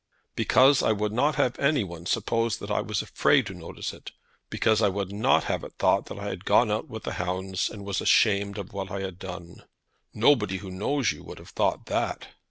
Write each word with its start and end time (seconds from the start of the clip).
"Because 0.35 0.81
I 0.81 0.93
would 0.93 1.11
not 1.11 1.35
have 1.35 1.59
any 1.59 1.83
one 1.83 2.07
suppose 2.07 2.57
that 2.57 2.71
I 2.71 2.81
was 2.81 3.03
afraid 3.03 3.45
to 3.45 3.53
notice 3.53 3.93
it. 3.93 4.09
Because 4.49 4.81
I 4.81 4.89
would 4.89 5.11
not 5.11 5.43
have 5.43 5.63
it 5.63 5.73
thought 5.77 6.07
that 6.07 6.17
I 6.17 6.29
had 6.29 6.43
gone 6.43 6.71
out 6.71 6.87
with 6.87 7.03
the 7.03 7.13
hounds 7.21 7.69
and 7.69 7.85
was 7.85 8.01
ashamed 8.01 8.57
of 8.57 8.73
what 8.73 8.89
I 8.89 9.01
had 9.01 9.19
done." 9.19 9.61
"Nobody 10.11 10.57
who 10.57 10.71
knows 10.71 11.11
you 11.11 11.23
would 11.25 11.37
have 11.37 11.49
thought 11.49 11.85
that." 11.85 12.29